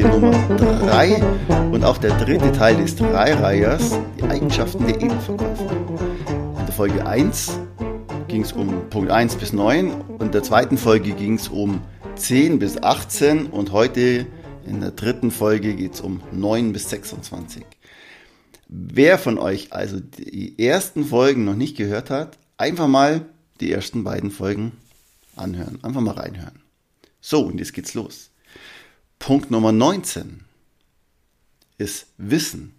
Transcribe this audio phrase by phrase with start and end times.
[0.00, 0.30] Folge Nummer
[0.86, 1.22] 3
[1.72, 5.70] und auch der dritte Teil des Dreireihers, die Eigenschaften der Edelverkäufer.
[6.60, 7.58] In der Folge 1
[8.28, 11.80] ging es um Punkt 1 bis 9 und in der zweiten Folge ging es um
[12.14, 14.26] 10 bis 18 und heute
[14.64, 17.64] in der dritten Folge geht es um 9 bis 26.
[18.68, 23.24] Wer von euch also die ersten Folgen noch nicht gehört hat, einfach mal
[23.60, 24.72] die ersten beiden Folgen
[25.34, 25.80] anhören.
[25.82, 26.60] Einfach mal reinhören.
[27.20, 28.30] So, und jetzt geht's los.
[29.18, 30.44] Punkt Nummer 19
[31.76, 32.74] ist Wissen.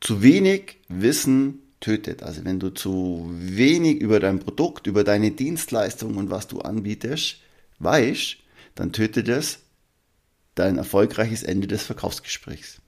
[0.00, 2.22] Zu wenig Wissen tötet.
[2.22, 7.38] Also wenn du zu wenig über dein Produkt, über deine Dienstleistung und was du anbietest,
[7.80, 8.36] weißt,
[8.74, 9.58] dann tötet es
[10.54, 12.80] dein erfolgreiches Ende des Verkaufsgesprächs.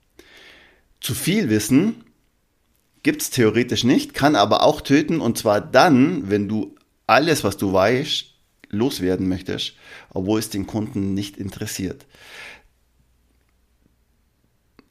[1.00, 2.04] Zu viel Wissen
[3.02, 7.56] gibt es theoretisch nicht, kann aber auch töten und zwar dann, wenn du alles, was
[7.56, 8.26] du weißt,
[8.70, 9.74] loswerden möchtest,
[10.10, 12.06] obwohl es den Kunden nicht interessiert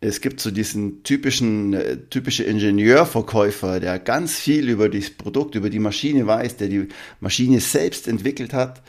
[0.02, 5.70] es gibt so diesen typischen, äh, typische Ingenieurverkäufer, der ganz viel über das Produkt, über
[5.70, 6.88] die Maschine weiß, der die
[7.20, 8.82] Maschine selbst entwickelt hat.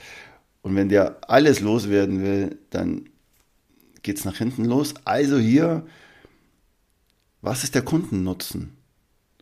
[0.62, 3.08] Und wenn der alles loswerden will, dann
[4.02, 4.94] geht es nach hinten los.
[5.04, 5.86] Also hier,
[7.42, 8.76] was ist der Kundennutzen?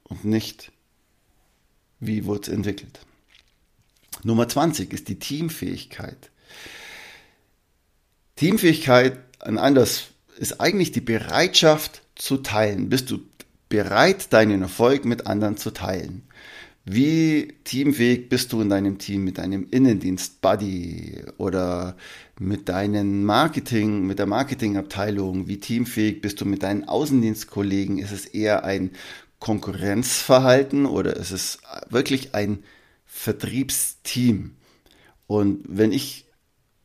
[0.04, 0.72] Und nicht,
[2.00, 3.00] wie wurde es entwickelt?
[4.22, 6.30] Nummer 20 ist die Teamfähigkeit.
[8.36, 12.88] Teamfähigkeit, ein anderes ist eigentlich die Bereitschaft zu teilen.
[12.88, 13.18] Bist du
[13.68, 16.22] bereit, deinen Erfolg mit anderen zu teilen?
[16.90, 21.96] Wie teamfähig bist du in deinem Team mit deinem Innendienst-Buddy oder
[22.38, 25.48] mit deinem Marketing, mit der Marketingabteilung?
[25.48, 27.98] Wie teamfähig bist du mit deinen Außendienstkollegen?
[27.98, 28.92] Ist es eher ein
[29.38, 31.58] Konkurrenzverhalten oder ist es
[31.90, 32.64] wirklich ein
[33.04, 34.52] Vertriebsteam?
[35.26, 36.24] Und wenn ich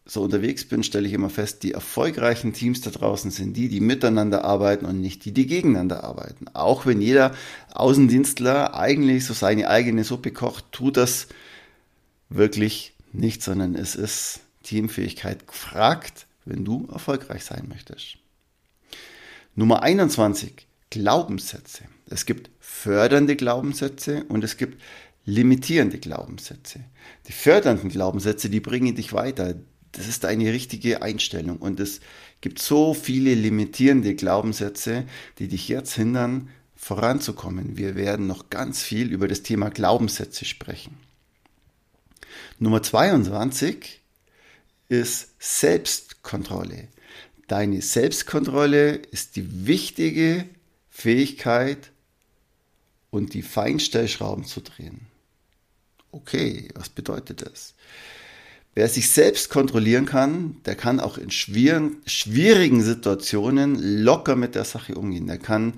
[0.06, 3.80] so unterwegs bin, stelle ich immer fest, die erfolgreichen Teams da draußen sind die, die
[3.80, 6.48] miteinander arbeiten und nicht die, die gegeneinander arbeiten.
[6.54, 7.34] Auch wenn jeder
[7.72, 11.28] Außendienstler eigentlich so seine eigene Suppe kocht, tut das
[12.30, 18.18] wirklich nicht, sondern es ist Teamfähigkeit gefragt, wenn du erfolgreich sein möchtest.
[19.56, 21.84] Nummer 21, Glaubenssätze.
[22.10, 24.82] Es gibt fördernde Glaubenssätze und es gibt
[25.26, 26.82] limitierende Glaubenssätze.
[27.28, 29.56] Die fördernden Glaubenssätze, die bringen dich weiter,
[29.94, 31.58] das ist eine richtige Einstellung.
[31.58, 32.02] Und es
[32.42, 35.06] gibt so viele limitierende Glaubenssätze,
[35.40, 37.78] die dich jetzt hindern, voranzukommen.
[37.78, 40.98] Wir werden noch ganz viel über das Thema Glaubenssätze sprechen.
[42.60, 44.02] Nummer 22
[44.90, 46.88] ist Selbstkontrolle.
[47.48, 50.46] Deine Selbstkontrolle ist die wichtige
[50.90, 51.92] Fähigkeit
[53.12, 55.08] und die Feinstellschrauben zu drehen.
[56.12, 57.74] Okay, was bedeutet das?
[58.76, 64.66] Wer sich selbst kontrollieren kann, der kann auch in schwierigen, schwierigen Situationen locker mit der
[64.66, 65.28] Sache umgehen.
[65.28, 65.74] Der kann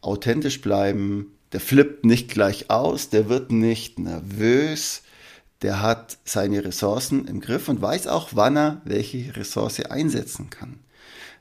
[0.00, 5.02] authentisch bleiben, der flippt nicht gleich aus, der wird nicht nervös,
[5.60, 10.78] der hat seine Ressourcen im Griff und weiß auch, wann er welche Ressource einsetzen kann.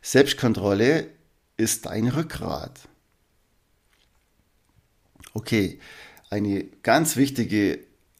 [0.01, 1.07] Selbstkontrolle
[1.55, 2.79] ist dein Rückgrat.
[5.33, 5.79] Okay,
[6.29, 7.79] eine ganz wichtige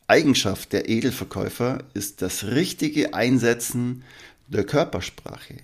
[0.09, 4.03] Eigenschaft der Edelverkäufer ist das richtige Einsetzen
[4.47, 5.57] der Körpersprache.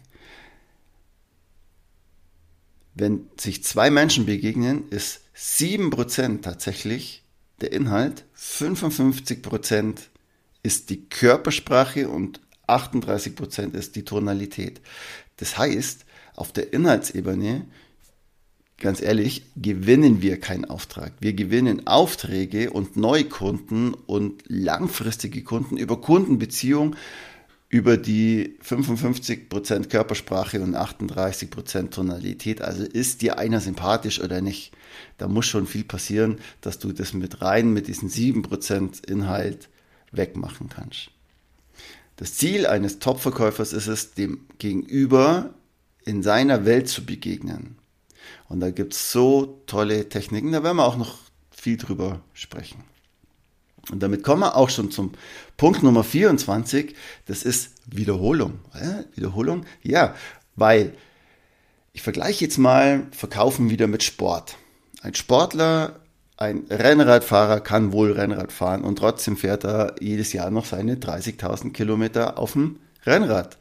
[2.94, 7.24] Wenn sich zwei Menschen begegnen, ist 7% tatsächlich
[7.62, 9.98] der Inhalt, 55%
[10.64, 14.82] ist die Körpersprache und 38% ist die Tonalität.
[15.38, 16.06] Das heißt,
[16.36, 17.66] auf der Inhaltsebene
[18.78, 21.14] ganz ehrlich, gewinnen wir keinen Auftrag.
[21.20, 26.96] Wir gewinnen Aufträge und Neukunden und langfristige Kunden über Kundenbeziehung,
[27.70, 32.62] über die 55% Körpersprache und 38% Tonalität.
[32.62, 34.72] Also ist dir einer sympathisch oder nicht?
[35.18, 39.70] Da muss schon viel passieren, dass du das mit rein, mit diesen 7% Inhalt
[40.12, 41.10] wegmachen kannst.
[42.18, 45.54] Das Ziel eines Top-Verkäufers ist es, dem Gegenüber
[46.06, 47.76] in seiner Welt zu begegnen.
[48.50, 51.18] Und da gibt es so tolle Techniken, da werden wir auch noch
[51.52, 52.84] viel drüber sprechen.
[53.92, 55.12] Und damit kommen wir auch schon zum
[55.58, 56.96] Punkt Nummer 24.
[57.28, 58.60] Das ist Wiederholung.
[58.74, 59.66] Äh, Wiederholung?
[59.84, 60.16] Ja,
[60.56, 60.94] weil
[61.94, 64.58] ich vergleiche jetzt mal Verkaufen wieder mit Sport.
[65.02, 66.00] Ein Sportler,
[66.38, 71.72] ein Rennradfahrer kann wohl Rennrad fahren und trotzdem fährt er jedes Jahr noch seine 30.000
[71.72, 73.58] Kilometer auf dem Rennrad.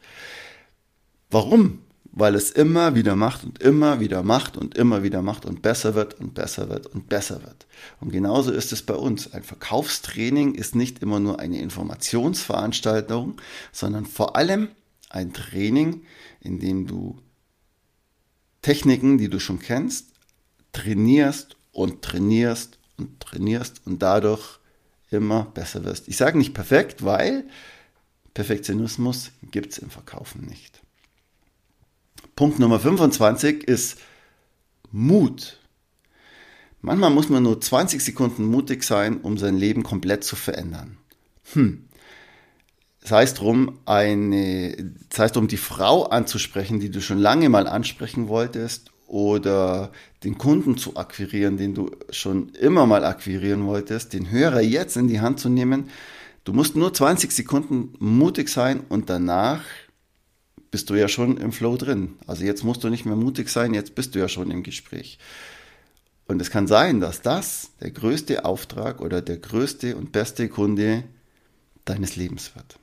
[1.29, 1.84] Warum?
[2.15, 5.95] Weil es immer wieder macht und immer wieder macht und immer wieder macht und besser
[5.95, 7.67] wird und besser wird und besser wird.
[7.99, 9.33] Und genauso ist es bei uns.
[9.33, 13.35] Ein Verkaufstraining ist nicht immer nur eine Informationsveranstaltung,
[13.73, 14.69] sondern vor allem
[15.09, 16.03] ein Training,
[16.39, 17.19] in dem du
[18.61, 20.07] Techniken, die du schon kennst,
[20.71, 24.59] trainierst und trainierst und trainierst und dadurch
[25.11, 26.07] immer besser wirst.
[26.07, 27.45] Ich sage nicht perfekt, weil
[28.33, 30.84] Perfektionismus gibt es im Verkaufen nicht.
[32.35, 33.97] Punkt Nummer 25 ist
[34.91, 35.57] Mut.
[36.81, 40.97] Manchmal muss man nur 20 Sekunden mutig sein, um sein Leben komplett zu verändern.
[41.53, 41.85] Hm.
[42.99, 44.75] Sei es drum, eine,
[45.13, 49.91] sei es drum, die Frau anzusprechen, die du schon lange mal ansprechen wolltest, oder
[50.23, 55.07] den Kunden zu akquirieren, den du schon immer mal akquirieren wolltest, den Hörer jetzt in
[55.07, 55.89] die Hand zu nehmen.
[56.43, 59.61] Du musst nur 20 Sekunden mutig sein und danach
[60.75, 62.15] bist du ja schon im Flow drin.
[62.27, 65.19] Also jetzt musst du nicht mehr mutig sein, jetzt bist du ja schon im Gespräch.
[66.27, 71.05] Und es kann sein, dass das der größte Auftrag oder der größte und beste Kunde
[71.85, 72.77] deines Lebens wird.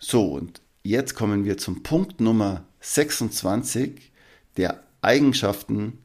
[0.00, 4.10] So, und jetzt kommen wir zum Punkt Nummer 26
[4.56, 5.98] der Eigenschaften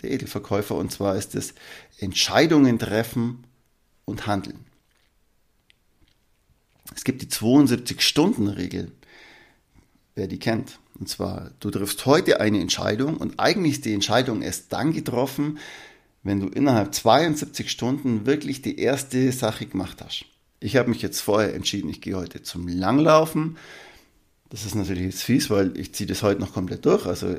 [0.00, 0.76] der Edelverkäufer.
[0.76, 1.52] Und zwar ist es
[1.98, 3.46] Entscheidungen treffen
[4.06, 4.64] und handeln.
[6.96, 8.90] Es gibt die 72-Stunden-Regel
[10.14, 10.78] wer die kennt.
[10.98, 15.58] Und zwar, du triffst heute eine Entscheidung und eigentlich ist die Entscheidung erst dann getroffen,
[16.22, 20.24] wenn du innerhalb 72 Stunden wirklich die erste Sache gemacht hast.
[20.60, 23.58] Ich habe mich jetzt vorher entschieden, ich gehe heute zum Langlaufen.
[24.48, 27.06] Das ist natürlich jetzt fies, weil ich ziehe das heute noch komplett durch.
[27.06, 27.36] Also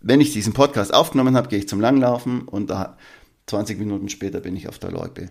[0.00, 2.98] wenn ich diesen Podcast aufgenommen habe, gehe ich zum Langlaufen und da
[3.46, 5.30] 20 Minuten später bin ich auf der Loipe.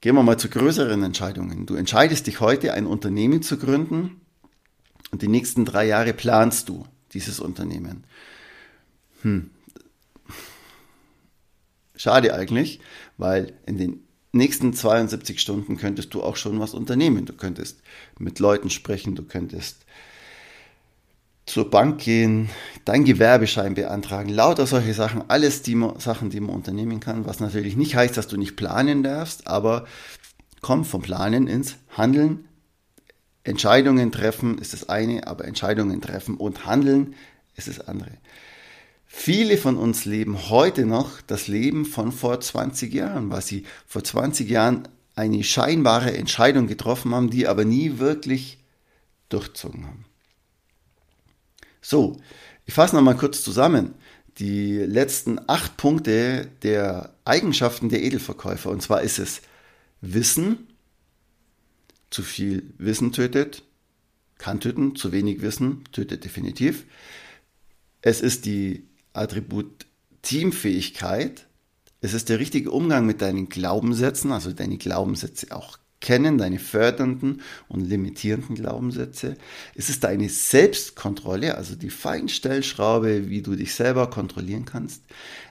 [0.00, 1.64] Gehen wir mal zu größeren Entscheidungen.
[1.64, 4.20] Du entscheidest dich heute, ein Unternehmen zu gründen
[5.10, 8.04] und die nächsten drei Jahre planst du dieses Unternehmen.
[9.22, 9.50] Hm.
[11.96, 12.80] Schade eigentlich,
[13.16, 17.24] weil in den nächsten 72 Stunden könntest du auch schon was unternehmen.
[17.24, 17.80] Du könntest
[18.18, 19.84] mit Leuten sprechen, du könntest
[21.46, 22.48] zur Bank gehen,
[22.84, 27.76] dein Gewerbeschein beantragen, lauter solche Sachen, alles die Sachen, die man unternehmen kann, was natürlich
[27.76, 29.86] nicht heißt, dass du nicht planen darfst, aber
[30.62, 32.48] komm vom Planen ins Handeln,
[33.44, 37.14] Entscheidungen treffen ist das eine, aber Entscheidungen treffen und handeln
[37.56, 38.12] ist das andere.
[39.06, 44.02] Viele von uns leben heute noch das Leben von vor 20 Jahren, weil sie vor
[44.02, 48.58] 20 Jahren eine scheinbare Entscheidung getroffen haben, die aber nie wirklich
[49.28, 50.04] durchzogen haben.
[51.80, 52.16] So,
[52.66, 53.94] ich fasse nochmal kurz zusammen.
[54.38, 58.70] Die letzten acht Punkte der Eigenschaften der Edelverkäufer.
[58.70, 59.42] Und zwar ist es
[60.00, 60.66] Wissen,
[62.14, 63.64] zu viel Wissen tötet,
[64.38, 66.84] kann töten, zu wenig Wissen tötet definitiv.
[68.02, 69.86] Es ist die Attribut
[70.22, 71.46] Teamfähigkeit.
[72.00, 77.42] Es ist der richtige Umgang mit deinen Glaubenssätzen, also deine Glaubenssätze auch kennen, deine fördernden
[77.66, 79.36] und limitierenden Glaubenssätze.
[79.74, 85.02] Es ist deine Selbstkontrolle, also die Feinstellschraube, wie du dich selber kontrollieren kannst.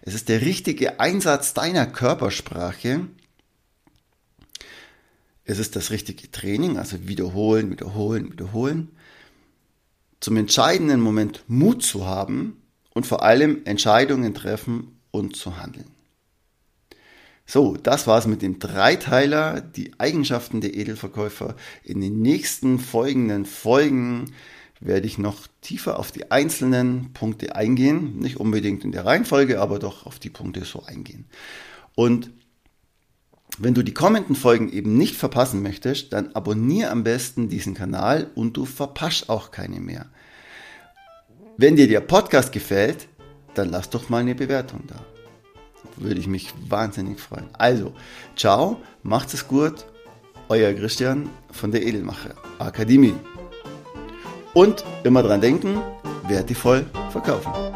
[0.02, 3.08] Es ist der richtige Einsatz deiner Körpersprache,
[5.46, 8.90] es ist das richtige Training, also wiederholen, wiederholen, wiederholen.
[10.20, 12.62] Zum entscheidenden Moment Mut zu haben
[12.94, 15.88] und vor allem Entscheidungen treffen und zu handeln.
[17.46, 21.56] So, das war's mit dem Dreiteiler, die Eigenschaften der Edelverkäufer.
[21.84, 24.32] In den nächsten folgenden Folgen
[24.80, 28.18] werde ich noch tiefer auf die einzelnen Punkte eingehen.
[28.20, 31.26] Nicht unbedingt in der Reihenfolge, aber doch auf die Punkte so eingehen.
[31.96, 32.32] Und
[33.60, 38.32] wenn du die kommenden Folgen eben nicht verpassen möchtest, dann abonniere am besten diesen Kanal
[38.36, 40.08] und du verpasst auch keine mehr.
[41.58, 43.08] Wenn dir der Podcast gefällt,
[43.54, 44.96] dann lass doch mal eine Bewertung da.
[45.98, 47.50] Würde ich mich wahnsinnig freuen.
[47.54, 47.94] Also,
[48.36, 49.86] ciao, macht es gut.
[50.50, 52.34] Euer Christian von der Edelmacher.
[52.58, 53.14] Akademie.
[54.54, 55.80] Und immer dran denken,
[56.28, 57.73] wertvoll verkaufen.